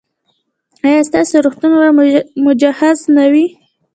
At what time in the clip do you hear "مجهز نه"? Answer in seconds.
2.45-3.25